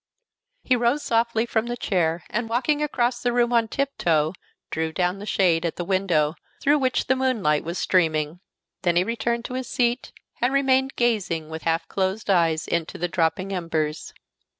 [0.63, 4.33] He rose softly from the chair, and walking across the room on tiptoe,
[4.71, 8.39] drew down the shade at the window through which the moonlight was streaming.
[8.81, 10.11] Then he returned to his seat,
[10.41, 14.11] and remained gazing with half closed eyes into the dropping embers.